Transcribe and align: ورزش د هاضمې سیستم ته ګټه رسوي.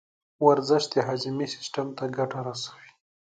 ورزش 0.47 0.83
د 0.93 0.95
هاضمې 1.07 1.47
سیستم 1.55 1.87
ته 1.97 2.03
ګټه 2.17 2.39
رسوي. 2.47 2.89